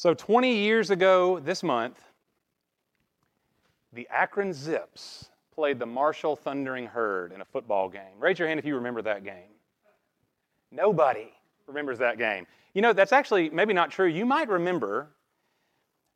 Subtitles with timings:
[0.00, 2.00] So, 20 years ago this month,
[3.92, 8.18] the Akron Zips played the Marshall Thundering Herd in a football game.
[8.18, 9.52] Raise your hand if you remember that game.
[10.72, 11.30] Nobody
[11.66, 12.46] remembers that game.
[12.72, 14.06] You know, that's actually maybe not true.
[14.06, 15.08] You might remember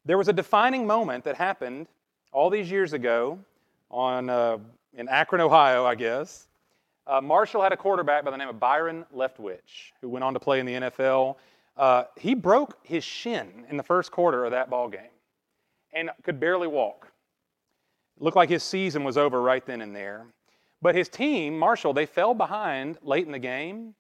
[0.07, 1.87] there was a defining moment that happened
[2.33, 3.39] all these years ago
[3.91, 4.57] on, uh,
[4.97, 6.49] in Akron, Ohio, I guess.
[7.07, 10.41] Uh, Marshall had a quarterback by the name of Byron Leftwich, who went on to
[10.41, 11.37] play in the NFL.
[11.77, 15.11] Uh, he broke his shin in the first quarter of that ball game
[15.93, 17.13] and could barely walk.
[18.17, 20.27] It looked like his season was over right then and there.
[20.81, 23.95] But his team, Marshall, they fell behind late in the game,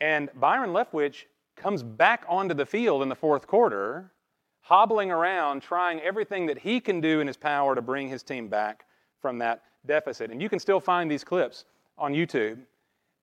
[0.00, 1.24] and Byron Leftwich
[1.56, 4.12] comes back onto the field in the fourth quarter,
[4.60, 8.48] hobbling around, trying everything that he can do in his power to bring his team
[8.48, 8.84] back
[9.20, 10.30] from that deficit.
[10.30, 11.64] And you can still find these clips
[11.96, 12.58] on YouTube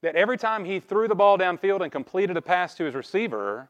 [0.01, 3.69] that every time he threw the ball downfield and completed a pass to his receiver,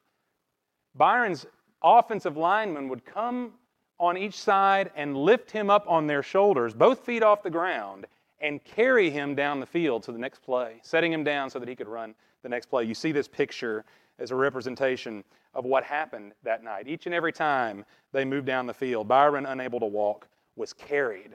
[0.96, 1.46] Byron's
[1.84, 3.54] offensive linemen would come
[4.00, 8.08] on each side and lift him up on their shoulders, both feet off the ground,
[8.40, 11.70] and carry him down the field to the next play, setting him down so that
[11.70, 12.84] he could run the next play.
[12.84, 13.86] You see this picture
[14.18, 15.24] as a representation
[15.54, 16.88] of what happened that night.
[16.88, 21.32] Each and every time they moved down the field, Byron, unable to walk, was carried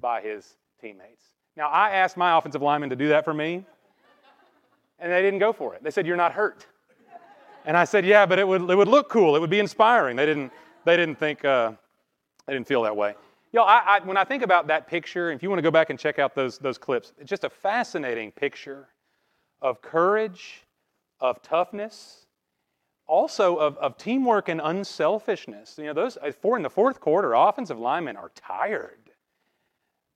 [0.00, 1.24] by his teammates.
[1.56, 3.64] Now, I asked my offensive lineman to do that for me,
[4.98, 5.82] and they didn't go for it.
[5.82, 6.66] They said, You're not hurt.
[7.64, 9.36] And I said, Yeah, but it would, it would look cool.
[9.36, 10.16] It would be inspiring.
[10.16, 10.52] They didn't,
[10.84, 11.72] they didn't think, uh,
[12.46, 13.14] they didn't feel that way.
[13.52, 15.90] Y'all, I, I, when I think about that picture, if you want to go back
[15.90, 18.88] and check out those, those clips, it's just a fascinating picture
[19.62, 20.64] of courage,
[21.20, 22.26] of toughness,
[23.06, 25.76] also of, of teamwork and unselfishness.
[25.78, 29.07] You know, those uh, four in the fourth quarter, offensive linemen are tired.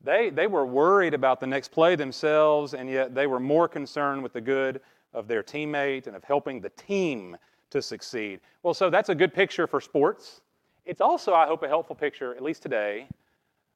[0.04, 4.22] They, they were worried about the next play themselves, and yet they were more concerned
[4.22, 4.80] with the good
[5.12, 7.36] of their teammate and of helping the team
[7.70, 8.40] to succeed.
[8.62, 10.40] Well, so that's a good picture for sports.
[10.84, 13.06] It's also, I hope, a helpful picture, at least today,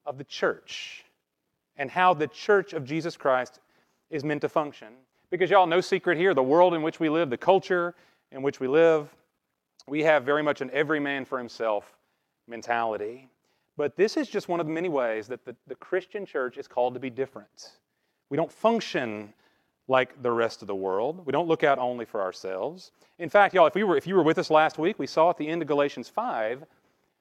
[0.05, 1.05] of the church
[1.77, 3.61] and how the church of Jesus Christ
[4.11, 4.89] is meant to function.
[5.31, 7.95] Because, y'all, no secret here, the world in which we live, the culture
[8.33, 9.09] in which we live,
[9.89, 11.93] we have very much an every man for himself
[12.49, 13.29] mentality.
[13.77, 16.67] But this is just one of the many ways that the, the Christian church is
[16.67, 17.73] called to be different.
[18.31, 19.33] We don't function
[19.89, 21.25] like the rest of the world.
[21.25, 22.91] We don't look out only for ourselves.
[23.19, 25.31] In fact, y'all, if, we were, if you were with us last week, we saw
[25.31, 26.65] at the end of Galatians 5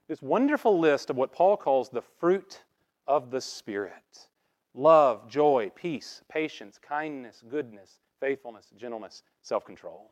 [0.08, 2.64] this wonderful list of what Paul calls the fruit
[3.08, 4.30] of the Spirit
[4.74, 10.12] love, joy, peace, patience, kindness, goodness, faithfulness, gentleness, self control.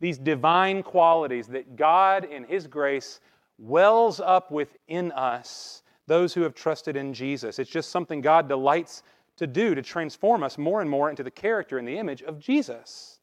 [0.00, 3.20] These divine qualities that God, in His grace,
[3.58, 7.58] wells up within us, those who have trusted in Jesus.
[7.58, 9.02] It's just something God delights
[9.36, 12.38] to do to transform us more and more into the character and the image of
[12.38, 13.20] Jesus.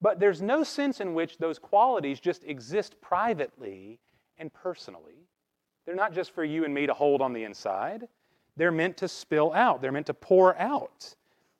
[0.00, 4.00] But there's no sense in which those qualities just exist privately
[4.38, 5.28] and personally.
[5.86, 8.08] They're not just for you and me to hold on the inside,
[8.56, 11.14] they're meant to spill out, they're meant to pour out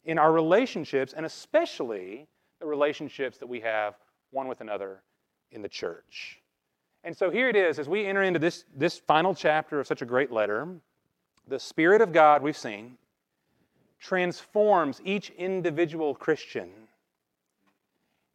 [0.04, 2.26] in our relationships, and especially
[2.60, 3.94] the relationships that we have
[4.30, 5.02] one with another
[5.50, 6.41] in the church.
[7.04, 10.02] And so here it is, as we enter into this, this final chapter of such
[10.02, 10.68] a great letter,
[11.48, 12.96] the Spirit of God, we've seen,
[13.98, 16.70] transforms each individual Christian.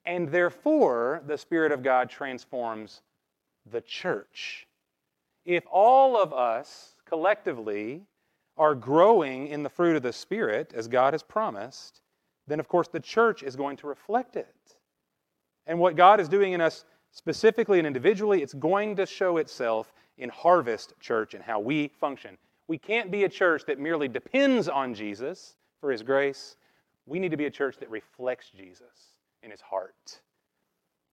[0.05, 3.01] And therefore, the Spirit of God transforms
[3.69, 4.67] the church.
[5.45, 8.03] If all of us collectively
[8.57, 12.01] are growing in the fruit of the Spirit, as God has promised,
[12.47, 14.55] then of course the church is going to reflect it.
[15.65, 16.85] And what God is doing in us
[17.17, 22.37] specifically and individually, it's going to show itself in Harvest Church and how we function.
[22.67, 26.57] We can't be a church that merely depends on Jesus for his grace.
[27.07, 30.19] We need to be a church that reflects Jesus in his heart.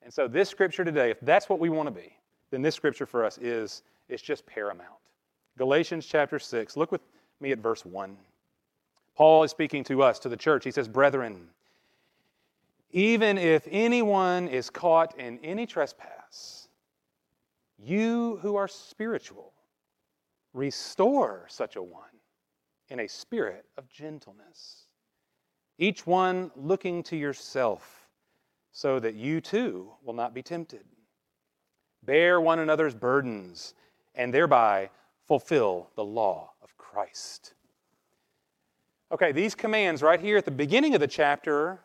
[0.03, 2.12] And so, this scripture today, if that's what we want to be,
[2.50, 4.91] then this scripture for us is, is just paramount.
[5.56, 7.00] Galatians chapter 6, look with
[7.41, 8.15] me at verse 1.
[9.16, 10.65] Paul is speaking to us, to the church.
[10.65, 11.48] He says, Brethren,
[12.94, 16.69] even if anyone is caught in any trespass,
[17.77, 19.53] you who are spiritual,
[20.53, 22.04] restore such a one
[22.91, 24.86] in a spirit of gentleness.
[25.77, 28.09] Each one looking to yourself,
[28.71, 30.84] so that you too will not be tempted.
[32.04, 33.74] Bear one another's burdens,
[34.15, 34.89] and thereby
[35.27, 37.54] fulfill the law of Christ.
[39.10, 41.80] Okay, these commands right here at the beginning of the chapter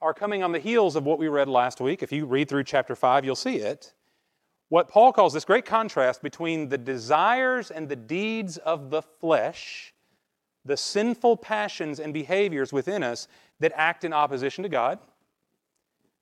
[0.00, 2.02] are coming on the heels of what we read last week.
[2.02, 3.94] If you read through chapter 5, you'll see it.
[4.68, 9.94] What Paul calls this great contrast between the desires and the deeds of the flesh,
[10.64, 13.28] the sinful passions and behaviors within us
[13.60, 14.98] that act in opposition to God.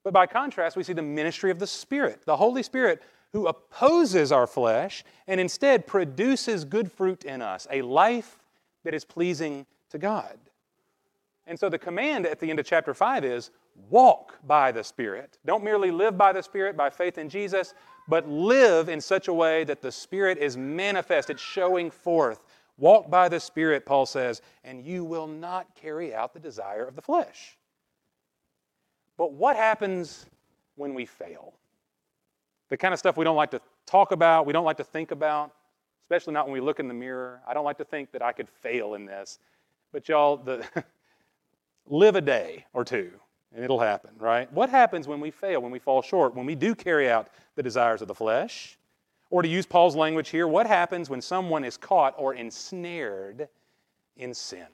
[0.04, 3.02] But by contrast, we see the ministry of the Spirit, the Holy Spirit,
[3.32, 8.38] who opposes our flesh and instead produces good fruit in us, a life
[8.84, 10.38] that is pleasing to God.
[11.46, 13.50] And so the command at the end of chapter 5 is
[13.88, 15.38] walk by the Spirit.
[15.44, 17.74] Don't merely live by the Spirit by faith in Jesus,
[18.08, 22.42] but live in such a way that the Spirit is manifest, it's showing forth.
[22.78, 26.96] Walk by the Spirit, Paul says, and you will not carry out the desire of
[26.96, 27.56] the flesh.
[29.16, 30.26] But what happens
[30.76, 31.52] when we fail?
[32.70, 35.10] The kind of stuff we don't like to talk about, we don't like to think
[35.10, 35.52] about,
[36.04, 37.40] especially not when we look in the mirror.
[37.46, 39.38] I don't like to think that I could fail in this.
[39.92, 40.66] But y'all, the
[41.86, 43.12] live a day or two
[43.54, 44.50] and it'll happen, right?
[44.52, 47.62] What happens when we fail, when we fall short, when we do carry out the
[47.62, 48.78] desires of the flesh?
[49.30, 53.48] Or to use Paul's language here, what happens when someone is caught or ensnared
[54.16, 54.66] in sin?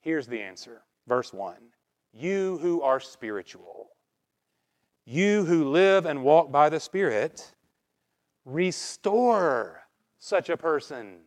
[0.00, 0.82] Here's the answer.
[1.06, 1.56] Verse 1
[2.12, 3.90] You who are spiritual,
[5.04, 7.52] you who live and walk by the Spirit,
[8.44, 9.82] restore
[10.18, 11.20] such a person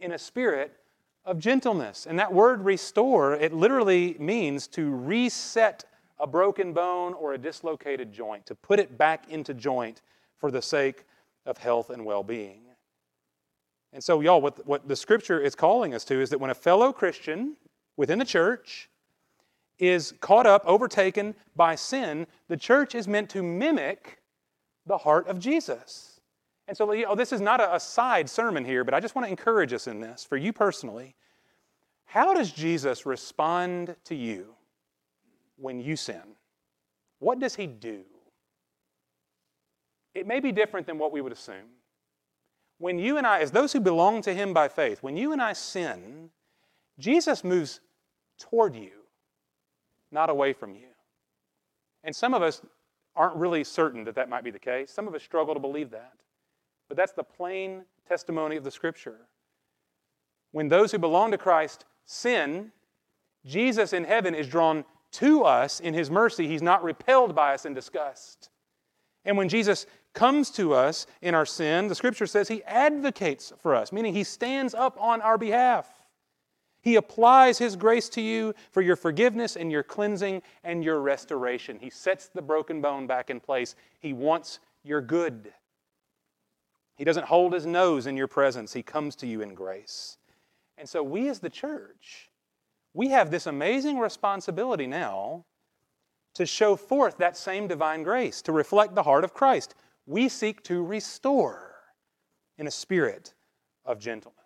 [0.00, 0.76] in a spirit
[1.24, 2.06] of gentleness.
[2.06, 5.84] And that word restore, it literally means to reset
[6.18, 10.02] a broken bone or a dislocated joint, to put it back into joint
[10.38, 11.04] for the sake
[11.46, 12.60] of health and well being.
[13.92, 16.54] And so, y'all, what, what the scripture is calling us to is that when a
[16.54, 17.56] fellow Christian
[17.96, 18.90] within the church
[19.78, 24.18] is caught up, overtaken by sin, the church is meant to mimic
[24.86, 26.13] the heart of Jesus.
[26.66, 29.14] And so, you know, this is not a, a side sermon here, but I just
[29.14, 31.14] want to encourage us in this for you personally.
[32.06, 34.54] How does Jesus respond to you
[35.56, 36.22] when you sin?
[37.18, 38.02] What does he do?
[40.14, 41.72] It may be different than what we would assume.
[42.78, 45.42] When you and I, as those who belong to him by faith, when you and
[45.42, 46.30] I sin,
[46.98, 47.80] Jesus moves
[48.38, 48.90] toward you,
[50.10, 50.88] not away from you.
[52.04, 52.62] And some of us
[53.16, 54.90] aren't really certain that that might be the case.
[54.90, 56.12] Some of us struggle to believe that.
[56.88, 59.28] But that's the plain testimony of the Scripture.
[60.52, 62.72] When those who belong to Christ sin,
[63.44, 66.46] Jesus in heaven is drawn to us in His mercy.
[66.46, 68.50] He's not repelled by us in disgust.
[69.24, 73.74] And when Jesus comes to us in our sin, the Scripture says He advocates for
[73.74, 75.88] us, meaning He stands up on our behalf.
[76.82, 81.78] He applies His grace to you for your forgiveness and your cleansing and your restoration.
[81.80, 83.74] He sets the broken bone back in place.
[84.00, 85.52] He wants your good.
[86.96, 90.18] He doesn't hold his nose in your presence, he comes to you in grace.
[90.78, 92.30] And so, we as the church,
[92.92, 95.44] we have this amazing responsibility now
[96.34, 99.74] to show forth that same divine grace, to reflect the heart of Christ.
[100.06, 101.74] We seek to restore
[102.58, 103.34] in a spirit
[103.84, 104.38] of gentleness.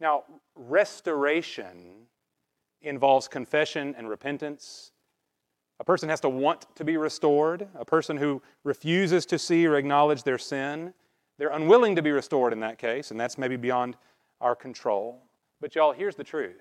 [0.00, 0.24] Now,
[0.54, 2.06] restoration
[2.82, 4.92] involves confession and repentance.
[5.80, 7.66] A person has to want to be restored.
[7.74, 10.94] A person who refuses to see or acknowledge their sin
[11.38, 13.96] they're unwilling to be restored in that case, and that's maybe beyond
[14.40, 15.22] our control.
[15.60, 16.60] But, y'all, here's the truth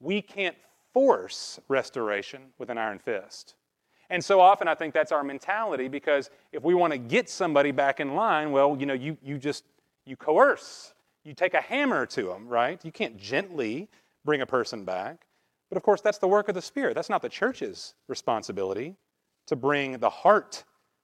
[0.00, 0.56] we can't
[0.92, 3.54] force restoration with an iron fist.
[4.08, 7.72] And so often I think that's our mentality because if we want to get somebody
[7.72, 9.64] back in line, well, you know, you, you just
[10.04, 10.94] you coerce.
[11.24, 12.82] You take a hammer to them, right?
[12.84, 13.88] You can't gently
[14.24, 15.26] bring a person back.
[15.68, 16.94] But of course, that's the work of the Spirit.
[16.94, 18.94] That's not the church's responsibility
[19.46, 20.62] to bring the heart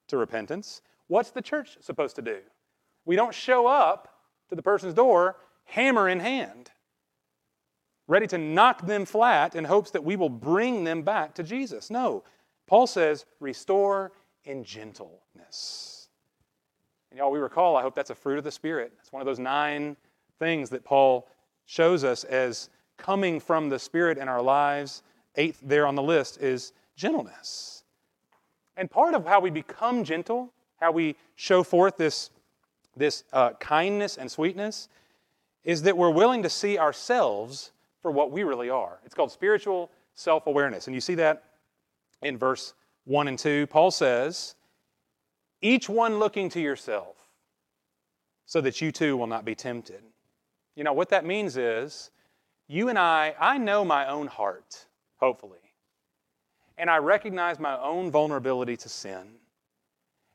[0.08, 0.82] to repentance.
[1.08, 2.38] What's the church supposed to do?
[3.04, 4.08] We don't show up
[4.48, 6.70] to the person's door hammer in hand,
[8.06, 11.90] ready to knock them flat in hopes that we will bring them back to Jesus.
[11.90, 12.24] No.
[12.66, 14.12] Paul says, restore
[14.44, 16.08] in gentleness.
[17.10, 18.92] And y'all, we recall, I hope that's a fruit of the Spirit.
[19.00, 19.96] It's one of those nine
[20.38, 21.28] things that Paul
[21.66, 25.02] shows us as coming from the Spirit in our lives.
[25.36, 27.84] Eighth there on the list is gentleness.
[28.76, 32.30] And part of how we become gentle, how we show forth this
[32.96, 34.88] this uh, kindness and sweetness,
[35.64, 38.98] is that we're willing to see ourselves for what we really are.
[39.04, 40.86] It's called spiritual self awareness.
[40.86, 41.44] And you see that
[42.22, 43.66] in verse 1 and 2.
[43.68, 44.54] Paul says,
[45.60, 47.16] Each one looking to yourself,
[48.46, 50.02] so that you too will not be tempted.
[50.74, 52.10] You know, what that means is,
[52.66, 55.58] you and I, I know my own heart, hopefully,
[56.78, 59.34] and I recognize my own vulnerability to sin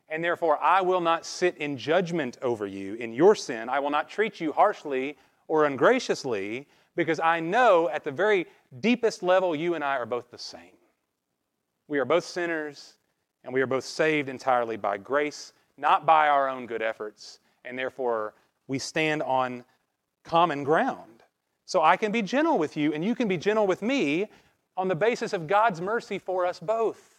[0.10, 3.70] and therefore I will not sit in judgment over you in your sin.
[3.70, 8.48] I will not treat you harshly or ungraciously because I know at the very
[8.80, 10.78] deepest level you and I are both the same.
[11.88, 12.94] We are both sinners
[13.44, 17.78] and we are both saved entirely by grace, not by our own good efforts, and
[17.78, 18.34] therefore
[18.68, 19.64] we stand on
[20.24, 21.24] common ground.
[21.66, 24.28] So I can be gentle with you and you can be gentle with me
[24.76, 27.17] on the basis of God's mercy for us both.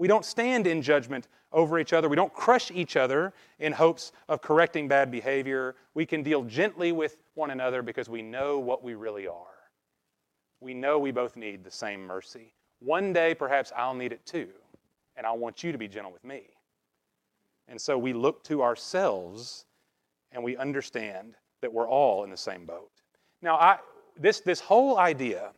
[0.00, 2.08] We don't stand in judgment over each other.
[2.08, 5.76] We don't crush each other in hopes of correcting bad behavior.
[5.92, 9.68] We can deal gently with one another because we know what we really are.
[10.58, 12.54] We know we both need the same mercy.
[12.78, 14.48] One day, perhaps I'll need it too,
[15.16, 16.44] and I want you to be gentle with me.
[17.68, 19.66] And so we look to ourselves
[20.32, 22.90] and we understand that we're all in the same boat.
[23.42, 23.76] Now, I,
[24.16, 25.50] this, this whole idea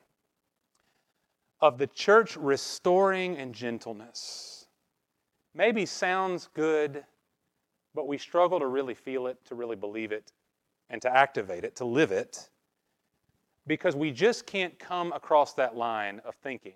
[1.62, 4.66] of the church restoring and gentleness
[5.54, 7.04] maybe sounds good,
[7.94, 10.32] but we struggle to really feel it, to really believe it,
[10.90, 12.48] and to activate it, to live it,
[13.66, 16.74] because we just can't come across that line of thinking.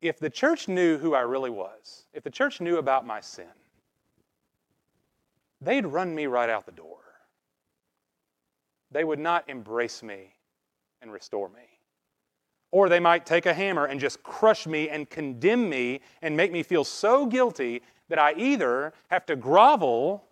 [0.00, 3.46] If the church knew who I really was, if the church knew about my sin,
[5.60, 6.98] they'd run me right out the door.
[8.92, 10.34] They would not embrace me
[11.02, 11.73] and restore me.
[12.74, 16.50] Or they might take a hammer and just crush me and condemn me and make
[16.50, 20.24] me feel so guilty that I either have to grovel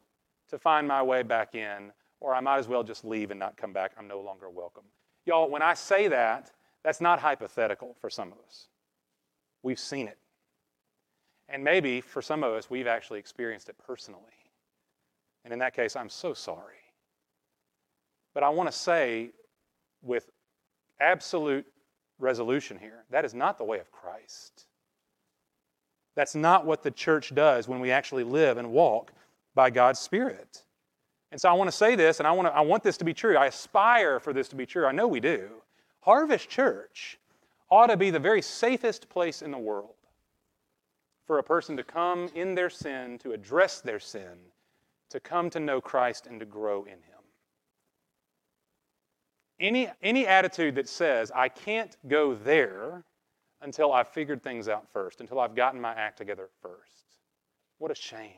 [0.49, 3.56] to find my way back in, or I might as well just leave and not
[3.56, 3.92] come back.
[3.96, 4.82] I'm no longer welcome.
[5.25, 6.50] Y'all, when I say that,
[6.82, 8.66] that's not hypothetical for some of us.
[9.62, 10.18] We've seen it.
[11.49, 14.20] And maybe for some of us, we've actually experienced it personally.
[15.44, 16.82] And in that case, I'm so sorry.
[18.34, 19.30] But I want to say
[20.02, 20.28] with
[21.00, 21.66] absolute
[22.19, 23.04] resolution here.
[23.11, 24.66] That is not the way of Christ.
[26.14, 29.12] That's not what the church does when we actually live and walk
[29.54, 30.62] by God's Spirit.
[31.31, 33.04] And so I want to say this, and I want, to, I want this to
[33.04, 33.37] be true.
[33.37, 34.87] I aspire for this to be true.
[34.87, 35.49] I know we do.
[36.00, 37.19] Harvest Church
[37.71, 39.95] ought to be the very safest place in the world
[41.26, 44.37] for a person to come in their sin, to address their sin,
[45.09, 47.12] to come to know Christ, and to grow in Him.
[49.62, 53.04] Any, any attitude that says, I can't go there
[53.61, 57.16] until I've figured things out first, until I've gotten my act together first.
[57.78, 58.33] What a shame.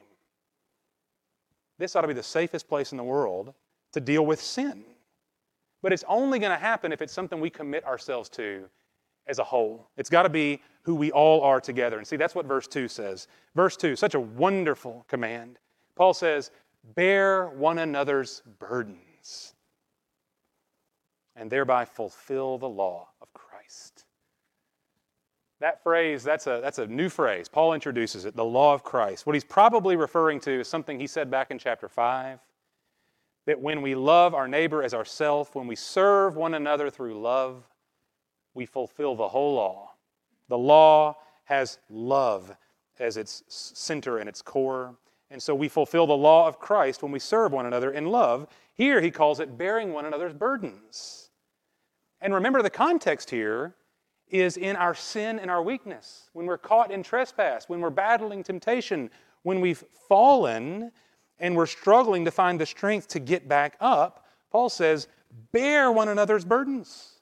[1.79, 3.55] This ought to be the safest place in the world
[3.93, 4.85] to deal with sin.
[5.83, 8.67] But it's only going to happen if it's something we commit ourselves to
[9.27, 9.89] as a whole.
[9.97, 11.97] It's got to be who we all are together.
[11.97, 13.29] And see, that's what verse 2 says.
[13.55, 15.59] Verse 2, such a wonderful command.
[15.97, 16.51] Paul says,
[16.95, 19.54] Bear one another's burdens
[21.37, 24.05] and thereby fulfill the law of Christ.
[25.61, 27.49] That phrase, that's a, that's a new phrase.
[27.49, 29.27] Paul introduces it, the law of Christ.
[29.27, 32.39] What he's probably referring to is something he said back in chapter 5
[33.47, 37.69] that when we love our neighbor as ourself, when we serve one another through love,
[38.55, 39.91] we fulfill the whole law.
[40.49, 42.57] The law has love
[42.99, 44.95] as its center and its core.
[45.31, 48.47] And so we fulfill the law of Christ when we serve one another in love.
[48.75, 51.24] Here he calls it bearing one another's burdens.
[52.25, 53.75] And remember, the context here
[54.29, 56.31] is in our sin and our weakness.
[56.33, 59.11] When we're caught in trespass, when we're battling temptation,
[59.43, 60.91] when we've fallen
[61.39, 65.07] and we're struggling to find the strength to get back up, Paul says,
[65.53, 67.21] bear one another's burdens.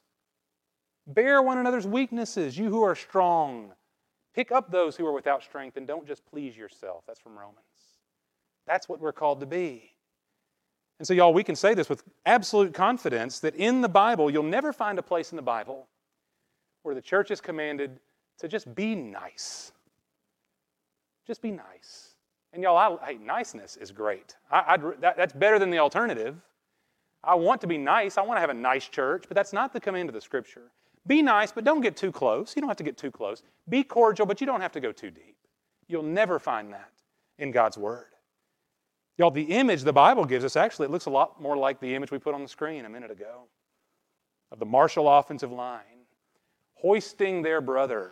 [1.05, 3.73] Bear one another's weaknesses, you who are strong.
[4.33, 7.03] Pick up those who are without strength and don't just please yourself.
[7.05, 7.57] That's from Romans.
[8.65, 9.92] That's what we're called to be.
[10.99, 14.43] And so, y'all, we can say this with absolute confidence that in the Bible, you'll
[14.43, 15.87] never find a place in the Bible
[16.83, 17.99] where the church is commanded
[18.39, 19.71] to just be nice.
[21.25, 22.15] Just be nice.
[22.53, 24.35] And y'all, I, hey, niceness is great.
[24.51, 26.35] I, that, that's better than the alternative.
[27.23, 28.17] I want to be nice.
[28.17, 30.71] I want to have a nice church, but that's not the command of the Scripture.
[31.07, 32.55] Be nice, but don't get too close.
[32.55, 33.43] You don't have to get too close.
[33.69, 35.35] Be cordial, but you don't have to go too deep.
[35.87, 36.91] You'll never find that
[37.39, 38.12] in God's Word.
[39.17, 41.93] Y'all, the image the Bible gives us actually, it looks a lot more like the
[41.93, 43.43] image we put on the screen a minute ago
[44.51, 45.81] of the Marshall offensive line
[46.75, 48.11] hoisting their brother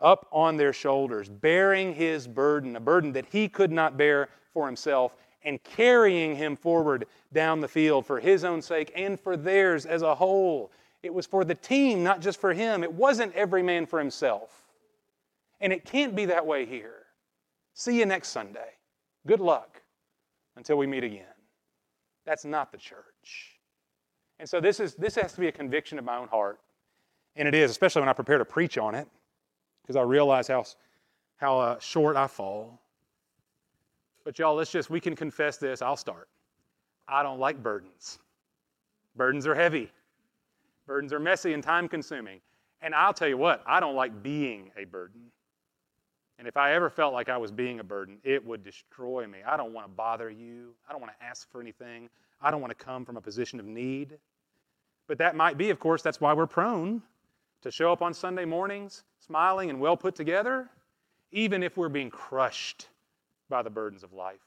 [0.00, 4.66] up on their shoulders, bearing his burden, a burden that he could not bear for
[4.66, 9.86] himself, and carrying him forward down the field for his own sake and for theirs
[9.86, 10.72] as a whole.
[11.02, 12.82] It was for the team, not just for him.
[12.82, 14.50] It wasn't every man for himself.
[15.60, 17.02] And it can't be that way here.
[17.74, 18.72] See you next Sunday.
[19.26, 19.82] Good luck
[20.56, 21.24] until we meet again.
[22.24, 23.58] That's not the church.
[24.38, 26.60] And so this, is, this has to be a conviction of my own heart.
[27.36, 29.06] And it is, especially when I prepare to preach on it,
[29.82, 30.64] because I realize how,
[31.36, 32.80] how uh, short I fall.
[34.24, 35.82] But y'all, let's just, we can confess this.
[35.82, 36.28] I'll start.
[37.06, 38.18] I don't like burdens.
[39.14, 39.90] Burdens are heavy,
[40.86, 42.40] burdens are messy and time consuming.
[42.82, 45.20] And I'll tell you what, I don't like being a burden.
[46.38, 49.38] And if I ever felt like I was being a burden, it would destroy me.
[49.46, 50.74] I don't want to bother you.
[50.88, 52.10] I don't want to ask for anything.
[52.40, 54.18] I don't want to come from a position of need.
[55.06, 57.02] But that might be, of course, that's why we're prone
[57.62, 60.68] to show up on Sunday mornings smiling and well put together,
[61.32, 62.88] even if we're being crushed
[63.48, 64.40] by the burdens of life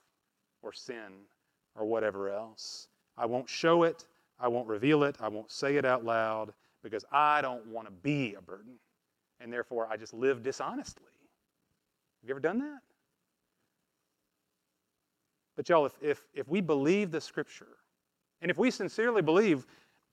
[0.62, 1.26] or sin
[1.76, 2.88] or whatever else.
[3.18, 4.06] I won't show it,
[4.40, 6.54] I won't reveal it, I won't say it out loud
[6.84, 8.74] because I don't want to be a burden.
[9.42, 11.04] And therefore, I just live dishonestly.
[12.22, 12.82] Have you ever done that?
[15.56, 17.78] But, y'all, if, if, if we believe the scripture,
[18.42, 19.66] and if we sincerely believe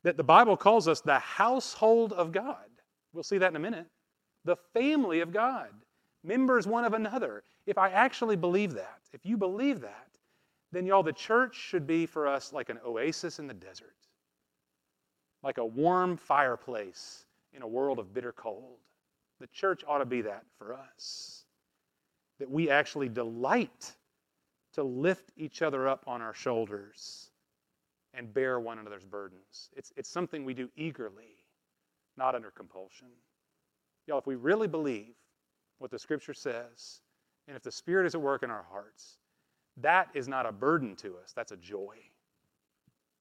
[0.03, 2.67] that the Bible calls us the household of God,
[3.13, 3.87] we'll see that in a minute,
[4.45, 5.69] the family of God,
[6.25, 7.43] members one of another.
[7.67, 10.09] If I actually believe that, if you believe that,
[10.73, 13.95] then, y'all, the church should be for us like an oasis in the desert,
[15.43, 18.79] like a warm fireplace in a world of bitter cold.
[19.41, 21.45] The church ought to be that for us.
[22.39, 23.95] That we actually delight
[24.75, 27.31] to lift each other up on our shoulders
[28.13, 29.71] and bear one another's burdens.
[29.77, 31.45] It's, it's something we do eagerly,
[32.17, 33.09] not under compulsion.
[34.07, 35.15] Y'all, if we really believe
[35.79, 37.01] what the Scripture says,
[37.49, 39.19] and if the Spirit is at work in our hearts,
[39.79, 41.97] that is not a burden to us, that's a joy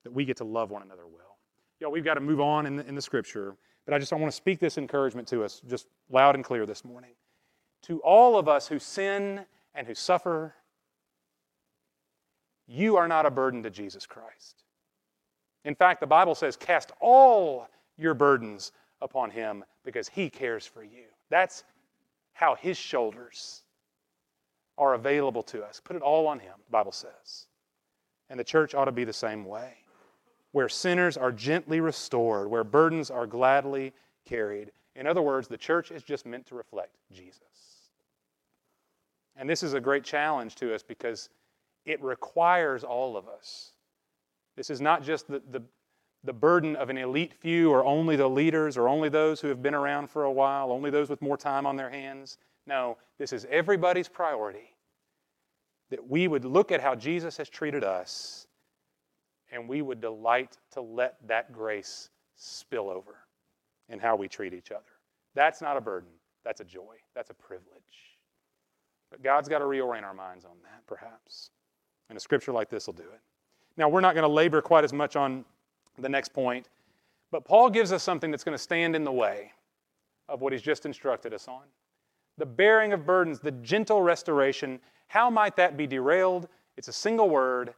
[0.03, 1.37] that we get to love one another well.
[1.79, 3.55] Y'all, we've got to move on in the, in the Scripture,
[3.85, 6.65] but I just I want to speak this encouragement to us just loud and clear
[6.65, 7.11] this morning.
[7.85, 10.55] To all of us who sin and who suffer
[12.67, 14.63] you are not a burden to Jesus Christ.
[15.65, 20.83] In fact, the Bible says, cast all your burdens upon him because he cares for
[20.83, 21.05] you.
[21.29, 21.63] That's
[22.33, 23.61] how his shoulders
[24.77, 25.79] are available to us.
[25.83, 27.47] Put it all on him, the Bible says.
[28.29, 29.73] And the church ought to be the same way,
[30.51, 33.93] where sinners are gently restored, where burdens are gladly
[34.25, 34.71] carried.
[34.95, 37.41] In other words, the church is just meant to reflect Jesus.
[39.35, 41.29] And this is a great challenge to us because
[41.85, 43.71] it requires all of us.
[44.55, 45.61] This is not just the, the,
[46.23, 49.61] the burden of an elite few or only the leaders or only those who have
[49.61, 52.37] been around for a while, only those with more time on their hands.
[52.65, 54.75] No, this is everybody's priority.
[55.91, 58.47] That we would look at how Jesus has treated us
[59.51, 63.15] and we would delight to let that grace spill over
[63.89, 64.81] in how we treat each other.
[65.35, 66.09] That's not a burden,
[66.43, 68.14] that's a joy, that's a privilege.
[69.15, 71.51] But God's got to reorient our minds on that, perhaps.
[72.09, 73.21] And a scripture like this will do it.
[73.77, 75.45] Now, we're not going to labor quite as much on
[75.97, 76.67] the next point,
[77.31, 79.53] but Paul gives us something that's going to stand in the way
[80.27, 81.61] of what he's just instructed us on.
[82.37, 84.81] The bearing of burdens, the gentle restoration.
[85.07, 86.49] How might that be derailed?
[86.75, 87.73] It's a single word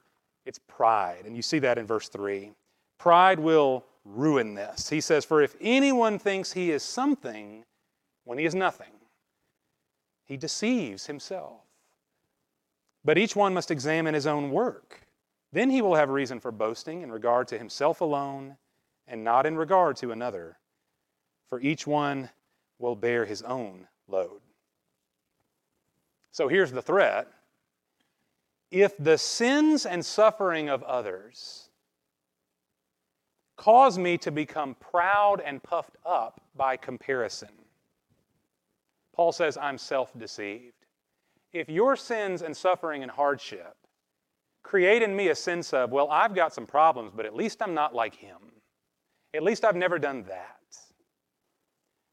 [0.47, 1.23] it's pride.
[1.25, 2.51] And you see that in verse 3.
[2.97, 4.89] Pride will ruin this.
[4.89, 7.63] He says, For if anyone thinks he is something
[8.23, 8.96] when he is nothing,
[10.27, 11.61] he deceives himself.
[13.03, 15.07] But each one must examine his own work.
[15.53, 18.57] Then he will have reason for boasting in regard to himself alone
[19.07, 20.57] and not in regard to another.
[21.47, 22.29] For each one
[22.79, 24.41] will bear his own load.
[26.31, 27.27] So here's the threat
[28.69, 31.69] if the sins and suffering of others
[33.55, 37.49] cause me to become proud and puffed up by comparison,
[39.17, 40.77] Paul says I'm self deceived
[41.53, 43.75] if your sins and suffering and hardship
[44.63, 47.73] create in me a sense of, well, I've got some problems, but at least I'm
[47.73, 48.37] not like him,
[49.33, 50.77] at least I've never done that,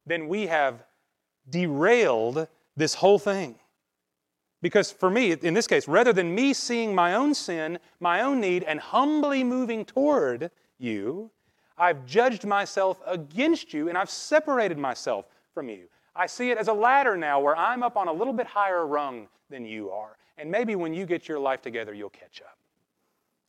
[0.07, 0.85] then we have
[1.51, 3.57] derailed this whole thing.
[4.63, 8.41] Because for me, in this case, rather than me seeing my own sin, my own
[8.41, 11.31] need, and humbly moving toward you,
[11.77, 15.89] I've judged myself against you and I've separated myself from you.
[16.17, 18.87] I see it as a ladder now where I'm up on a little bit higher
[18.87, 20.17] rung than you are.
[20.39, 22.59] And maybe when you get your life together, you'll catch up.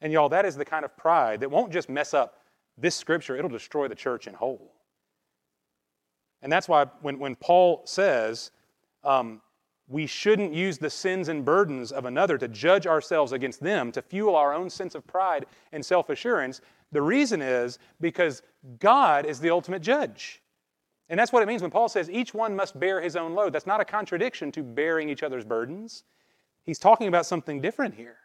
[0.01, 2.41] And y'all, that is the kind of pride that won't just mess up
[2.77, 4.73] this scripture, it'll destroy the church in whole.
[6.41, 8.51] And that's why when, when Paul says
[9.03, 9.41] um,
[9.87, 14.01] we shouldn't use the sins and burdens of another to judge ourselves against them, to
[14.01, 18.41] fuel our own sense of pride and self assurance, the reason is because
[18.79, 20.41] God is the ultimate judge.
[21.09, 23.53] And that's what it means when Paul says each one must bear his own load.
[23.53, 26.03] That's not a contradiction to bearing each other's burdens.
[26.63, 28.17] He's talking about something different here.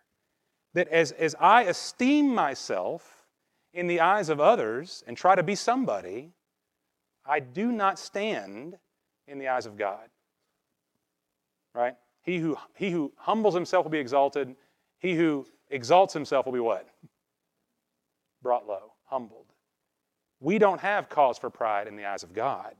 [0.72, 3.26] That as, as I esteem myself
[3.74, 6.32] in the eyes of others and try to be somebody,
[7.26, 8.76] I do not stand
[9.26, 10.08] in the eyes of God.
[11.74, 11.96] Right?
[12.22, 14.56] He who, he who humbles himself will be exalted.
[14.98, 16.88] He who exalts himself will be what?
[18.42, 19.39] Brought low, humbled.
[20.40, 22.74] We don't have cause for pride in the eyes of God.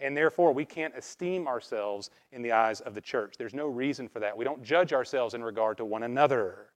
[0.00, 3.36] And therefore, we can't esteem ourselves in the eyes of the church.
[3.38, 4.36] There's no reason for that.
[4.36, 6.70] We don't judge ourselves in regard to one another.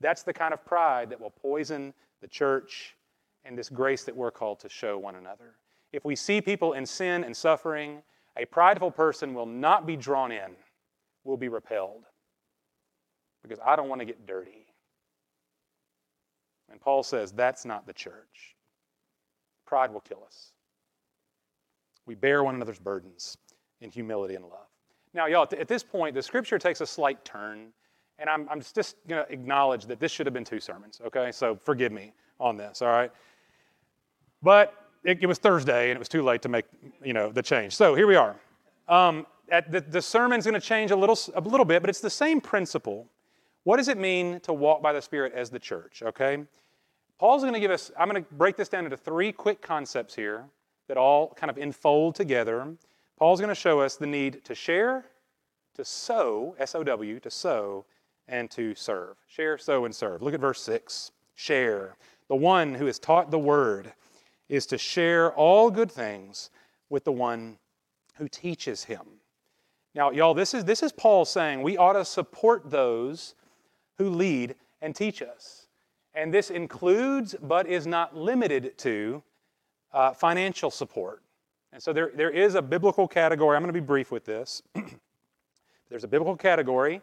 [0.00, 2.96] That's the kind of pride that will poison the church
[3.44, 5.54] and this grace that we're called to show one another.
[5.92, 8.02] If we see people in sin and suffering,
[8.36, 10.56] a prideful person will not be drawn in,
[11.24, 12.04] will be repelled.
[13.42, 14.66] Because I don't want to get dirty.
[16.70, 18.56] And Paul says that's not the church.
[19.68, 20.52] Pride will kill us.
[22.06, 23.36] We bear one another's burdens
[23.82, 24.66] in humility and love.
[25.12, 27.68] Now, y'all, at this point, the scripture takes a slight turn,
[28.18, 31.30] and I'm, I'm just going to acknowledge that this should have been two sermons, okay?
[31.32, 33.12] So forgive me on this, all right?
[34.42, 36.64] But it, it was Thursday, and it was too late to make,
[37.04, 37.76] you know, the change.
[37.76, 38.36] So here we are.
[38.88, 42.08] Um, the, the sermon's going to change a little, a little bit, but it's the
[42.08, 43.06] same principle.
[43.64, 46.38] What does it mean to walk by the Spirit as the church, okay?
[47.18, 50.14] Paul's going to give us, I'm going to break this down into three quick concepts
[50.14, 50.44] here
[50.86, 52.74] that all kind of enfold together.
[53.18, 55.04] Paul's going to show us the need to share,
[55.74, 57.84] to sow, S O W, to sow,
[58.28, 59.16] and to serve.
[59.26, 60.22] Share, sow, and serve.
[60.22, 61.10] Look at verse 6.
[61.34, 61.96] Share.
[62.28, 63.92] The one who is taught the word
[64.48, 66.50] is to share all good things
[66.88, 67.58] with the one
[68.14, 69.02] who teaches him.
[69.94, 73.34] Now, y'all, this is, this is Paul saying we ought to support those
[73.96, 75.67] who lead and teach us.
[76.14, 79.22] And this includes, but is not limited to,
[79.92, 81.22] uh, financial support.
[81.72, 83.56] And so there, there is a biblical category.
[83.56, 84.62] I'm going to be brief with this.
[85.90, 87.00] There's a biblical category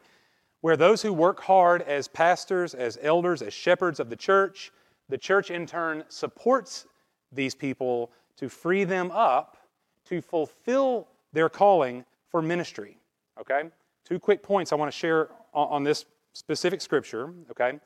[0.62, 4.72] where those who work hard as pastors, as elders, as shepherds of the church,
[5.10, 6.88] the church in turn supports
[7.32, 9.58] these people to free them up
[10.06, 12.98] to fulfill their calling for ministry.
[13.40, 13.64] Okay?
[14.04, 17.34] Two quick points I want to share on, on this specific scripture.
[17.52, 17.80] Okay?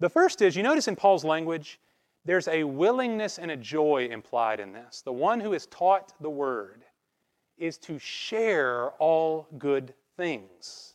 [0.00, 1.78] The first is you notice in Paul's language,
[2.24, 5.02] there's a willingness and a joy implied in this.
[5.02, 6.84] The one who is taught the word
[7.58, 10.94] is to share all good things.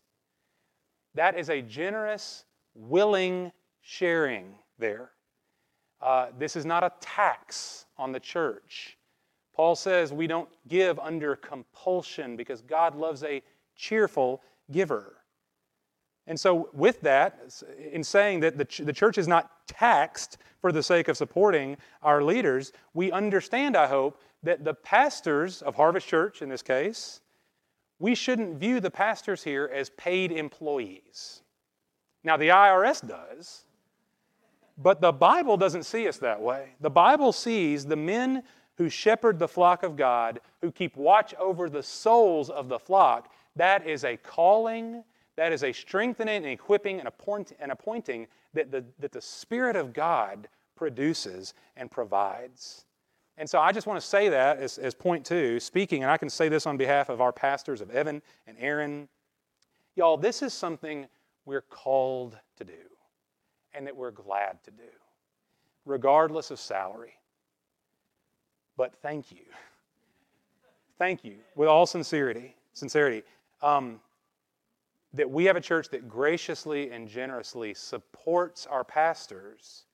[1.13, 5.11] That is a generous, willing sharing there.
[6.01, 8.97] Uh, this is not a tax on the church.
[9.55, 13.41] Paul says we don't give under compulsion because God loves a
[13.75, 14.41] cheerful
[14.71, 15.17] giver.
[16.27, 17.39] And so, with that,
[17.91, 21.77] in saying that the, ch- the church is not taxed for the sake of supporting
[22.01, 27.21] our leaders, we understand, I hope, that the pastors of Harvest Church, in this case,
[27.99, 31.41] we shouldn't view the pastors here as paid employees.
[32.23, 33.65] Now, the IRS does,
[34.77, 36.69] but the Bible doesn't see us that way.
[36.81, 38.43] The Bible sees the men
[38.77, 43.31] who shepherd the flock of God, who keep watch over the souls of the flock,
[43.55, 45.03] that is a calling
[45.35, 49.75] that is a strengthening and equipping and, appoint, and appointing that the, that the Spirit
[49.75, 52.85] of God produces and provides.
[53.37, 56.17] And so I just want to say that as, as point two, speaking, and I
[56.17, 59.09] can say this on behalf of our pastors of Evan and Aaron.
[59.95, 61.05] Y'all, this is something
[61.45, 62.73] we're called to do
[63.73, 64.83] and that we're glad to do,
[65.85, 67.13] regardless of salary.
[68.77, 69.43] But thank you.
[70.97, 72.55] Thank you with all sincerity.
[72.73, 73.23] Sincerity.
[73.61, 73.99] Um,
[75.15, 79.85] that we have a church that graciously and generously supports our pastors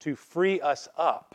[0.00, 1.34] to free us up,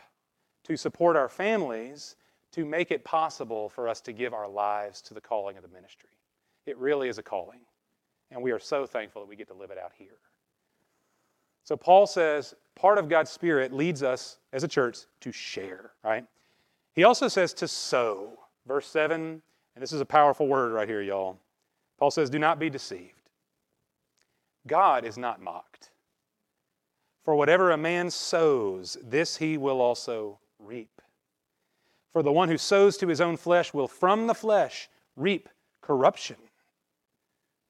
[0.64, 2.16] to support our families,
[2.52, 5.68] to make it possible for us to give our lives to the calling of the
[5.68, 6.10] ministry.
[6.66, 7.60] It really is a calling,
[8.30, 10.18] and we are so thankful that we get to live it out here.
[11.64, 16.24] So, Paul says part of God's Spirit leads us as a church to share, right?
[16.94, 18.38] He also says to sow.
[18.66, 19.40] Verse 7,
[19.74, 21.38] and this is a powerful word right here, y'all.
[21.98, 23.17] Paul says, Do not be deceived.
[24.68, 25.90] God is not mocked.
[27.24, 31.02] For whatever a man sows, this he will also reap.
[32.12, 35.48] For the one who sows to his own flesh will from the flesh reap
[35.82, 36.36] corruption.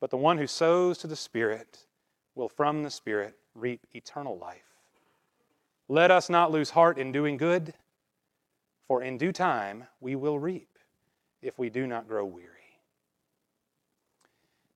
[0.01, 1.87] But the one who sows to the Spirit
[2.35, 4.77] will from the Spirit reap eternal life.
[5.89, 7.75] Let us not lose heart in doing good,
[8.87, 10.79] for in due time we will reap
[11.43, 12.58] if we do not grow weary.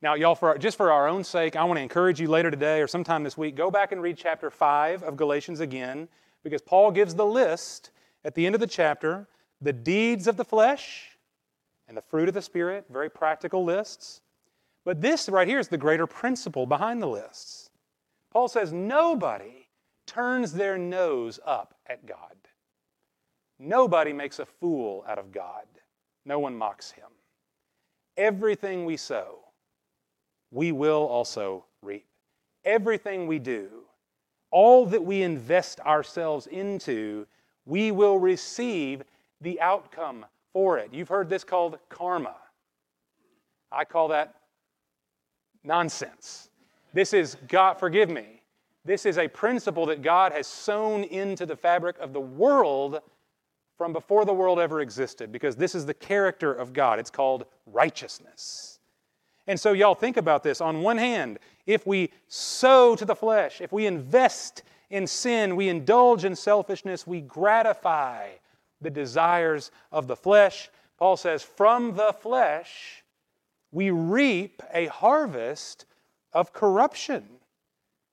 [0.02, 2.80] Now, y'all, for, just for our own sake, I want to encourage you later today
[2.80, 6.08] or sometime this week, go back and read chapter 5 of Galatians again,
[6.42, 7.92] because Paul gives the list
[8.24, 9.28] at the end of the chapter
[9.60, 11.16] the deeds of the flesh
[11.86, 14.22] and the fruit of the Spirit, very practical lists.
[14.84, 17.70] But this right here is the greater principle behind the lists.
[18.32, 19.68] Paul says nobody
[20.04, 22.36] turns their nose up at God.
[23.60, 25.66] Nobody makes a fool out of God.
[26.24, 27.06] No one mocks him.
[28.16, 29.44] Everything we sow,
[30.52, 32.06] we will also reap.
[32.64, 33.68] Everything we do,
[34.52, 37.26] all that we invest ourselves into,
[37.64, 39.02] we will receive
[39.40, 40.92] the outcome for it.
[40.92, 42.36] You've heard this called karma.
[43.72, 44.34] I call that
[45.64, 46.50] nonsense.
[46.92, 48.42] This is God, forgive me.
[48.84, 53.00] This is a principle that God has sown into the fabric of the world
[53.78, 56.98] from before the world ever existed because this is the character of God.
[56.98, 58.71] It's called righteousness.
[59.46, 60.60] And so, y'all, think about this.
[60.60, 65.68] On one hand, if we sow to the flesh, if we invest in sin, we
[65.68, 68.28] indulge in selfishness, we gratify
[68.80, 70.70] the desires of the flesh.
[70.98, 73.02] Paul says, from the flesh,
[73.72, 75.86] we reap a harvest
[76.32, 77.24] of corruption.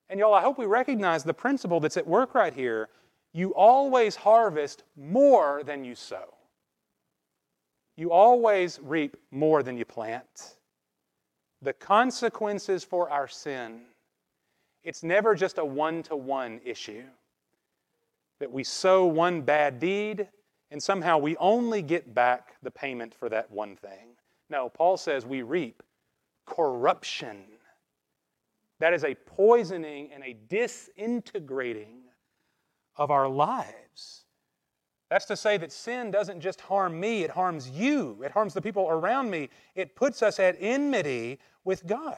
[0.10, 2.90] And y'all, I hope we recognize the principle that's at work right here.
[3.34, 6.34] You always harvest more than you sow.
[7.96, 10.56] You always reap more than you plant.
[11.62, 13.82] The consequences for our sin,
[14.84, 17.04] it's never just a one to one issue.
[18.40, 20.30] That we sow one bad deed
[20.72, 24.16] and somehow we only get back the payment for that one thing.
[24.50, 25.84] No, Paul says we reap
[26.46, 27.44] corruption.
[28.80, 32.04] That is a poisoning and a disintegrating
[32.96, 34.26] of our lives.
[35.10, 38.62] That's to say that sin doesn't just harm me, it harms you, it harms the
[38.62, 39.50] people around me.
[39.76, 42.18] It puts us at enmity with God.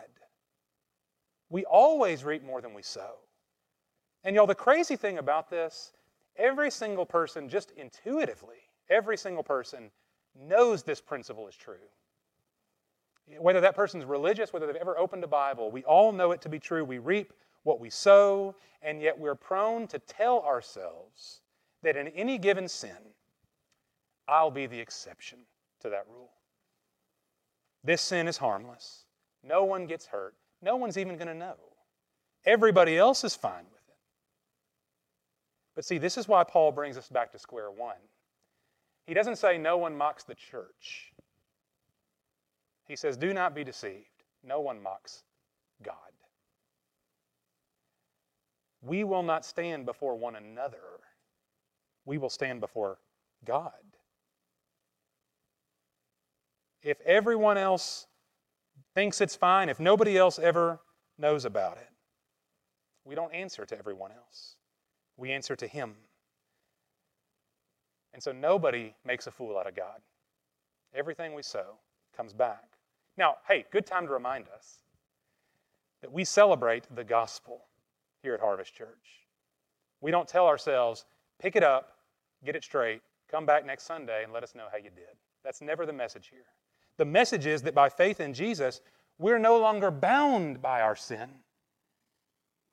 [1.49, 3.15] We always reap more than we sow.
[4.23, 5.93] And y'all, the crazy thing about this,
[6.35, 8.57] every single person, just intuitively,
[8.89, 9.89] every single person
[10.35, 11.75] knows this principle is true.
[13.39, 16.49] Whether that person's religious, whether they've ever opened a Bible, we all know it to
[16.49, 16.83] be true.
[16.83, 21.41] We reap what we sow, and yet we're prone to tell ourselves
[21.83, 22.97] that in any given sin,
[24.27, 25.39] I'll be the exception
[25.81, 26.31] to that rule.
[27.83, 29.05] This sin is harmless.
[29.43, 30.35] No one gets hurt.
[30.61, 31.55] No one's even going to know.
[32.45, 33.97] Everybody else is fine with it.
[35.75, 37.95] But see, this is why Paul brings us back to square one.
[39.07, 41.11] He doesn't say no one mocks the church.
[42.87, 44.23] He says, Do not be deceived.
[44.43, 45.23] No one mocks
[45.83, 45.95] God.
[48.81, 50.79] We will not stand before one another,
[52.05, 52.99] we will stand before
[53.45, 53.71] God.
[56.81, 58.07] If everyone else
[58.95, 60.79] thinks it's fine, if nobody else ever
[61.17, 61.89] knows about it,
[63.05, 64.55] we don't answer to everyone else.
[65.17, 65.95] We answer to Him.
[68.13, 70.01] And so nobody makes a fool out of God.
[70.93, 71.77] Everything we sow
[72.15, 72.63] comes back.
[73.17, 74.79] Now, hey, good time to remind us
[76.01, 77.65] that we celebrate the gospel
[78.21, 79.27] here at Harvest Church.
[80.01, 81.05] We don't tell ourselves,
[81.39, 81.90] pick it up,
[82.45, 85.15] get it straight, come back next Sunday and let us know how you did.
[85.43, 86.45] That's never the message here.
[86.97, 88.81] The message is that by faith in Jesus,
[89.17, 91.29] we're no longer bound by our sin.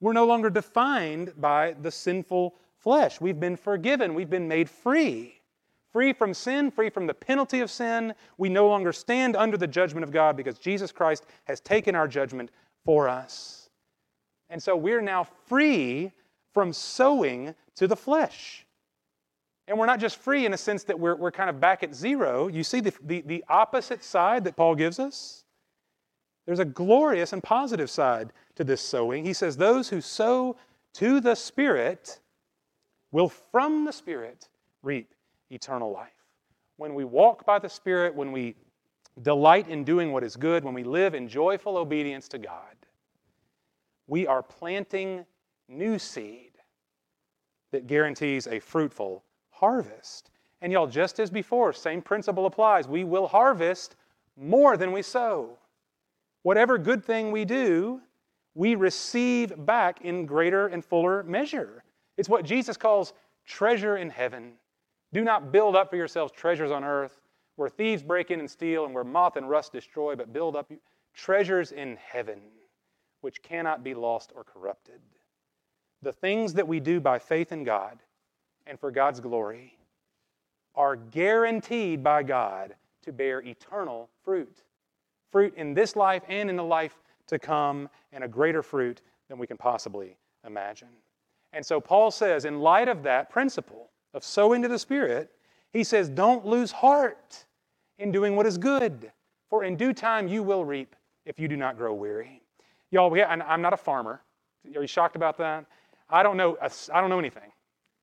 [0.01, 3.21] We're no longer defined by the sinful flesh.
[3.21, 5.39] We've been forgiven, we've been made free
[5.93, 8.15] free from sin, free from the penalty of sin.
[8.37, 12.09] We no longer stand under the judgment of God because Jesus Christ has taken our
[12.09, 12.51] judgment
[12.85, 13.71] for us.
[14.51, 16.13] And so we're now free
[16.55, 18.65] from sowing to the flesh.
[19.69, 21.95] And we're not just free in a sense that we're, we're kind of back at
[21.95, 22.49] zero.
[22.49, 25.45] You see the, the, the opposite side that Paul gives us?
[26.47, 29.27] There's a glorious and positive side to this sowing.
[29.27, 30.57] He says, Those who sow
[30.95, 32.21] to the Spirit
[33.13, 34.49] will from the Spirit
[34.83, 35.15] reap
[35.51, 36.13] eternal life.
[36.79, 38.55] When we walk by the Spirit, when we
[39.21, 42.75] delight in doing what is good, when we live in joyful obedience to God,
[44.07, 45.27] we are planting
[45.69, 46.53] new seed
[47.73, 49.23] that guarantees a fruitful
[49.61, 50.31] harvest.
[50.61, 52.89] And y'all, just as before, same principle applies.
[52.89, 53.97] We will harvest
[54.37, 55.59] more than we sow.
[56.43, 58.01] Whatever good thing we do,
[58.55, 61.85] we receive back in greater and fuller measure.
[62.17, 63.13] It's what Jesus calls
[63.47, 64.55] treasure in heaven
[65.13, 67.21] do not build up for yourselves treasures on earth
[67.57, 70.71] where thieves break in and steal and where moth and rust destroy, but build up
[71.15, 72.41] treasures in heaven
[73.21, 75.01] which cannot be lost or corrupted.
[76.03, 77.99] The things that we do by faith in God
[78.69, 79.77] and for God's glory
[80.75, 84.63] are guaranteed by God to bear eternal fruit.
[85.33, 89.39] Fruit in this life and in the life to come, and a greater fruit than
[89.39, 90.89] we can possibly imagine.
[91.53, 95.31] And so Paul says, in light of that principle, of sowing to the Spirit,
[95.73, 97.45] he says, Don't lose heart
[97.99, 99.13] in doing what is good,
[99.51, 102.43] for in due time you will reap if you do not grow weary.
[102.91, 104.23] Y'all, we, I'm not a farmer.
[104.75, 105.67] Are you shocked about that?
[106.09, 106.57] I don't know.
[106.93, 107.51] I don't know anything,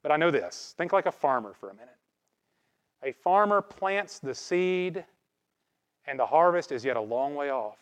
[0.06, 0.76] but I know this.
[0.78, 1.98] Think like a farmer for a minute.
[3.02, 5.04] A farmer plants the seed,
[6.06, 7.80] and the harvest is yet a long way off.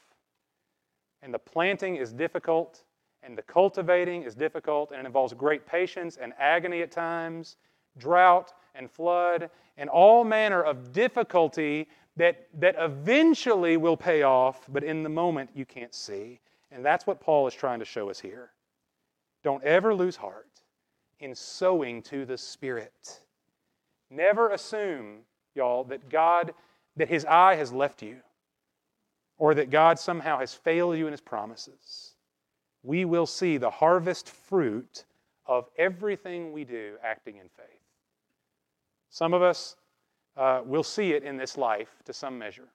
[1.21, 2.83] And the planting is difficult,
[3.23, 7.57] and the cultivating is difficult, and it involves great patience and agony at times
[7.97, 14.85] drought and flood and all manner of difficulty that, that eventually will pay off, but
[14.85, 16.39] in the moment you can't see.
[16.71, 18.51] And that's what Paul is trying to show us here.
[19.43, 20.47] Don't ever lose heart
[21.23, 23.21] in sowing to the Spirit.
[24.09, 25.19] Never assume,
[25.55, 26.53] y'all, that God,
[26.97, 28.17] that His eye has left you
[29.37, 32.15] or that God somehow has failed you in His promises.
[32.83, 35.05] We will see the harvest fruit
[35.45, 37.67] of everything we do acting in faith.
[39.09, 39.75] Some of us
[40.35, 42.67] uh, will see it in this life to some measure.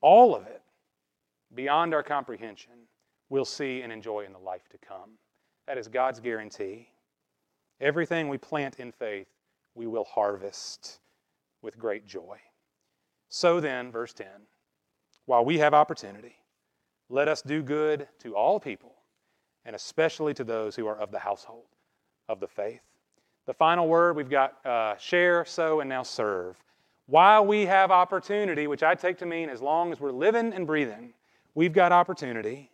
[0.00, 0.62] All of it,
[1.54, 2.72] beyond our comprehension,
[3.28, 5.18] we'll see and enjoy in the life to come.
[5.68, 6.88] That is God's guarantee.
[7.78, 9.28] Everything we plant in faith,
[9.74, 10.98] we will harvest
[11.60, 12.38] with great joy.
[13.28, 14.28] So then, verse 10,
[15.26, 16.36] while we have opportunity,
[17.10, 18.94] let us do good to all people,
[19.66, 21.66] and especially to those who are of the household
[22.30, 22.80] of the faith.
[23.44, 26.56] The final word we've got uh, share, sow, and now serve.
[27.04, 30.66] While we have opportunity, which I take to mean as long as we're living and
[30.66, 31.12] breathing,
[31.54, 32.70] we've got opportunity.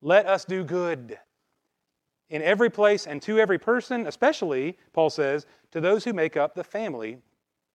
[0.00, 1.18] Let us do good
[2.30, 6.54] in every place and to every person, especially, Paul says, to those who make up
[6.54, 7.18] the family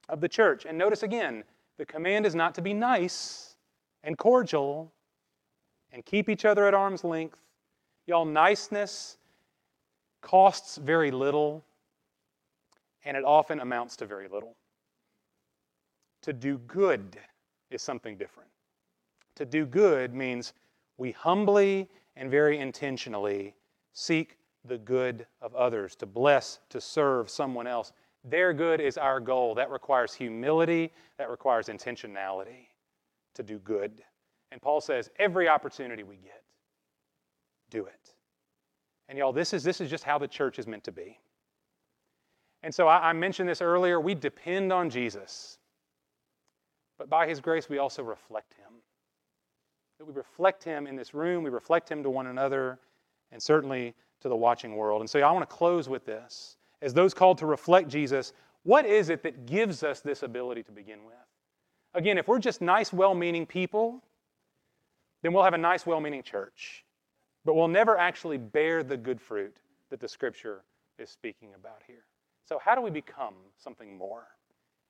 [0.09, 0.65] of the church.
[0.65, 1.43] And notice again,
[1.77, 3.55] the command is not to be nice
[4.03, 4.91] and cordial
[5.91, 7.37] and keep each other at arm's length.
[8.05, 9.17] Y'all, niceness
[10.21, 11.63] costs very little
[13.05, 14.55] and it often amounts to very little.
[16.23, 17.17] To do good
[17.71, 18.49] is something different.
[19.35, 20.53] To do good means
[20.97, 23.55] we humbly and very intentionally
[23.93, 24.37] seek
[24.69, 27.91] the good of others, to bless, to serve someone else.
[28.23, 29.55] Their good is our goal.
[29.55, 32.67] That requires humility, that requires intentionality
[33.33, 34.03] to do good.
[34.51, 36.43] And Paul says, every opportunity we get,
[37.69, 38.13] do it.
[39.07, 41.19] And y'all, this is, this is just how the church is meant to be.
[42.63, 43.99] And so I, I mentioned this earlier.
[43.99, 45.57] We depend on Jesus.
[46.97, 48.73] But by his grace, we also reflect him.
[49.97, 52.79] That we reflect him in this room, we reflect him to one another,
[53.31, 55.01] and certainly to the watching world.
[55.01, 56.57] And so I want to close with this.
[56.81, 60.71] As those called to reflect Jesus, what is it that gives us this ability to
[60.71, 61.15] begin with?
[61.93, 64.03] Again, if we're just nice, well meaning people,
[65.21, 66.85] then we'll have a nice, well meaning church.
[67.45, 69.57] But we'll never actually bear the good fruit
[69.89, 70.63] that the scripture
[70.97, 72.05] is speaking about here.
[72.45, 74.27] So, how do we become something more?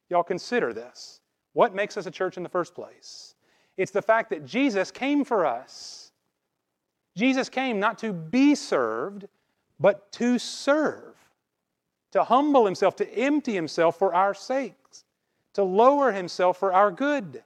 [0.09, 1.21] Y'all consider this.
[1.53, 3.35] What makes us a church in the first place?
[3.77, 6.08] It's the fact that Jesus came for us.
[7.19, 9.27] Jesus came not to be served,
[9.79, 11.15] but to serve,
[12.11, 15.03] to humble himself, to empty himself for our sakes,
[15.53, 17.43] to lower himself for our good.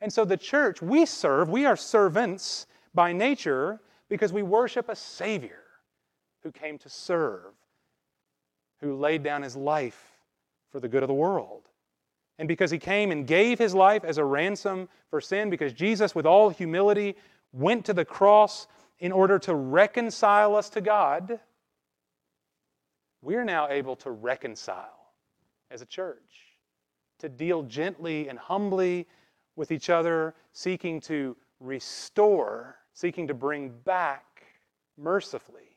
[0.00, 4.96] And so, the church, we serve, we are servants by nature because we worship a
[4.96, 5.62] Savior
[6.42, 7.54] who came to serve
[8.80, 10.12] who laid down his life
[10.70, 11.62] for the good of the world.
[12.38, 16.14] And because he came and gave his life as a ransom for sin, because Jesus,
[16.14, 17.16] with all humility,
[17.52, 18.66] went to the cross
[18.98, 21.40] in order to reconcile us to God,
[23.22, 25.12] we're now able to reconcile
[25.70, 26.20] as a church,
[27.18, 29.06] to deal gently and humbly
[29.56, 34.24] with each other, seeking to restore, seeking to bring back
[34.96, 35.76] mercifully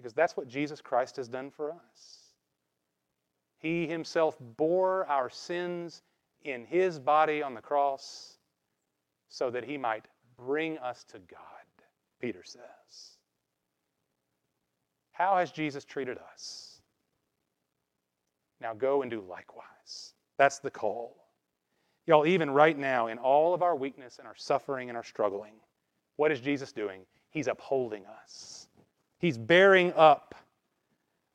[0.00, 2.18] because that's what Jesus Christ has done for us.
[3.58, 6.02] He himself bore our sins
[6.42, 8.38] in his body on the cross
[9.28, 10.06] so that he might
[10.38, 11.59] bring us to God,
[12.20, 13.16] Peter says.
[15.12, 16.80] How has Jesus treated us?
[18.60, 20.14] Now go and do likewise.
[20.38, 21.16] That's the call.
[22.06, 25.52] Y'all, even right now, in all of our weakness and our suffering and our struggling,
[26.16, 27.02] what is Jesus doing?
[27.30, 28.68] He's upholding us.
[29.18, 30.34] He's bearing up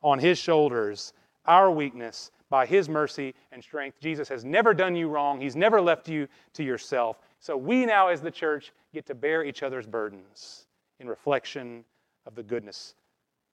[0.01, 1.13] on his shoulders
[1.45, 3.99] our weakness by his mercy and strength.
[3.99, 7.19] Jesus has never done you wrong, he's never left you to yourself.
[7.39, 10.64] So we now, as the church, get to bear each other's burdens
[10.99, 11.83] in reflection
[12.25, 12.95] of the goodness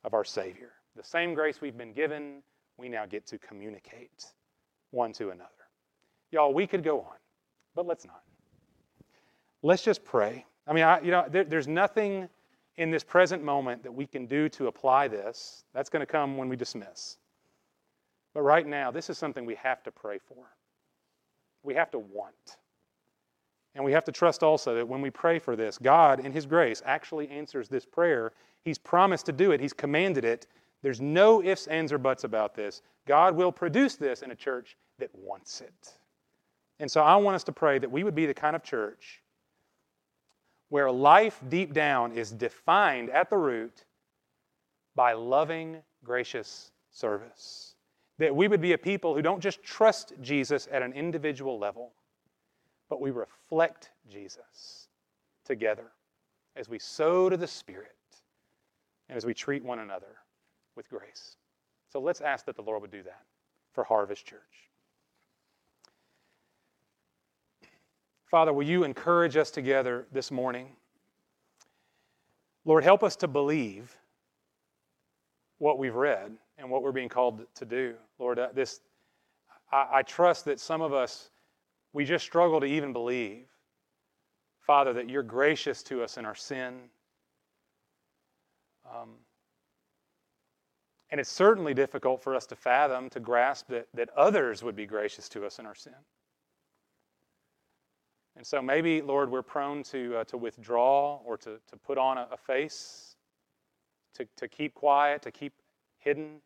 [0.04, 0.72] of our Savior.
[0.96, 2.42] The same grace we've been given,
[2.76, 4.26] we now get to communicate
[4.90, 5.48] one to another.
[6.30, 7.16] Y'all, we could go on,
[7.74, 8.22] but let's not.
[9.62, 10.44] Let's just pray.
[10.66, 12.28] I mean, I, you know, there, there's nothing
[12.76, 15.64] in this present moment that we can do to apply this.
[15.74, 17.18] That's going to come when we dismiss.
[18.34, 20.46] But right now, this is something we have to pray for.
[21.62, 22.56] We have to want.
[23.74, 26.46] And we have to trust also that when we pray for this, God, in His
[26.46, 28.32] grace, actually answers this prayer.
[28.64, 30.46] He's promised to do it, He's commanded it.
[30.82, 32.82] There's no ifs, ands, or buts about this.
[33.06, 35.92] God will produce this in a church that wants it.
[36.80, 39.22] And so I want us to pray that we would be the kind of church
[40.68, 43.84] where life deep down is defined at the root
[44.94, 47.74] by loving, gracious service.
[48.18, 51.92] That we would be a people who don't just trust Jesus at an individual level,
[52.92, 54.88] but we reflect Jesus
[55.46, 55.92] together
[56.56, 57.96] as we sow to the Spirit
[59.08, 60.18] and as we treat one another
[60.76, 61.38] with grace.
[61.90, 63.22] So let's ask that the Lord would do that
[63.72, 64.68] for Harvest Church.
[68.26, 70.68] Father, will you encourage us together this morning?
[72.66, 73.96] Lord, help us to believe
[75.56, 77.94] what we've read and what we're being called to do.
[78.18, 78.80] Lord, uh, this,
[79.72, 81.30] I, I trust that some of us,
[81.92, 83.46] we just struggle to even believe,
[84.60, 86.74] Father, that you're gracious to us in our sin.
[88.90, 89.10] Um,
[91.10, 94.86] and it's certainly difficult for us to fathom, to grasp that, that others would be
[94.86, 95.92] gracious to us in our sin.
[98.36, 102.16] And so maybe, Lord, we're prone to, uh, to withdraw or to, to put on
[102.16, 103.16] a, a face,
[104.14, 105.52] to, to keep quiet, to keep
[105.98, 106.40] hidden.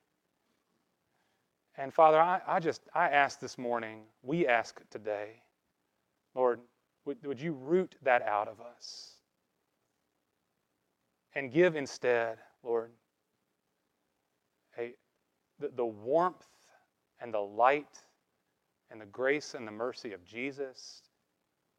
[1.79, 5.43] And Father, I, I just, I ask this morning, we ask today,
[6.35, 6.61] Lord,
[7.05, 9.13] would, would you root that out of us?
[11.35, 12.91] And give instead, Lord,
[14.79, 14.95] a,
[15.59, 16.47] the, the warmth
[17.21, 17.99] and the light
[18.91, 21.03] and the grace and the mercy of Jesus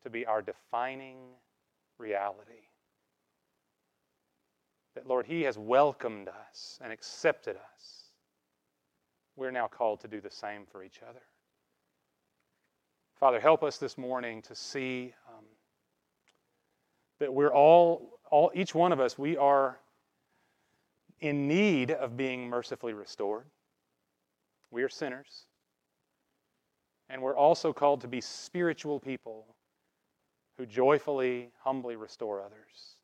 [0.04, 1.18] to be our defining
[1.98, 2.70] reality.
[4.94, 8.07] That, Lord, He has welcomed us and accepted us.
[9.38, 11.22] We're now called to do the same for each other.
[13.20, 15.46] Father, help us this morning to see um,
[17.20, 19.78] that we're all, all, each one of us, we are
[21.20, 23.46] in need of being mercifully restored.
[24.72, 25.46] We are sinners.
[27.10, 29.56] And we're also called to be spiritual people
[30.58, 32.96] who joyfully, humbly restore others.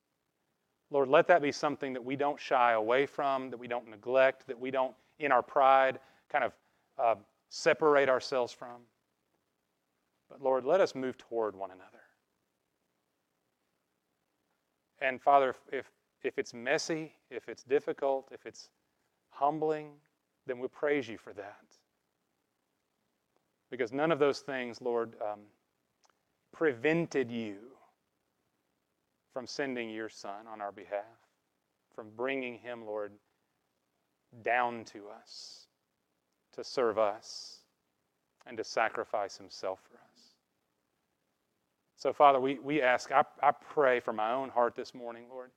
[0.90, 4.48] Lord, let that be something that we don't shy away from, that we don't neglect,
[4.48, 6.00] that we don't, in our pride,
[6.34, 6.54] kind of
[6.98, 7.16] uh,
[7.50, 8.82] separate ourselves from.
[10.30, 12.02] But Lord, let us move toward one another.
[15.00, 15.92] And Father, if,
[16.24, 18.70] if it's messy, if it's difficult, if it's
[19.30, 19.92] humbling,
[20.48, 21.66] then we praise you for that.
[23.70, 25.42] Because none of those things, Lord, um,
[26.52, 27.58] prevented you
[29.34, 31.04] from sending your Son on our behalf,
[31.96, 33.12] from bringing him, Lord,
[34.44, 35.68] down to us
[36.54, 37.60] to serve us
[38.46, 40.04] and to sacrifice himself for us.
[41.98, 45.52] So, Father, we, we ask, I, I pray for my own heart this morning, Lord.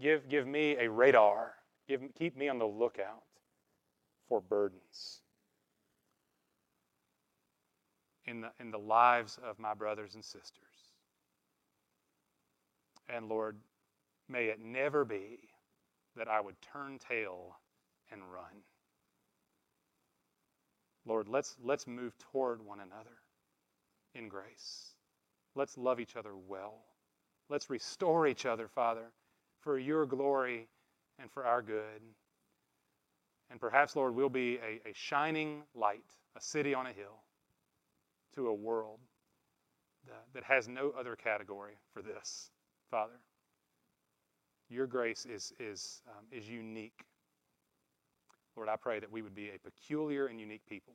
[0.00, 1.52] Give, give me a radar.
[1.88, 3.22] Give, keep me on the lookout
[4.28, 5.20] for burdens
[8.26, 10.62] in the, in the lives of my brothers and sisters.
[13.08, 13.56] And Lord,
[14.28, 15.38] may it never be
[16.16, 17.56] that I would turn tail
[18.10, 18.62] and run.
[21.06, 23.16] Lord, let's, let's move toward one another
[24.14, 24.94] in grace.
[25.54, 26.84] Let's love each other well.
[27.48, 29.12] Let's restore each other, Father,
[29.60, 30.68] for your glory
[31.18, 32.02] and for our good.
[33.50, 36.04] And perhaps, Lord, we'll be a, a shining light,
[36.36, 37.22] a city on a hill
[38.34, 39.00] to a world
[40.06, 42.50] that, that has no other category for this,
[42.90, 43.20] Father.
[44.70, 47.04] Your grace is, is, um, is unique.
[48.56, 50.94] Lord, I pray that we would be a peculiar and unique people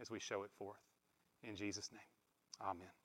[0.00, 0.80] as we show it forth.
[1.42, 2.99] In Jesus' name, amen.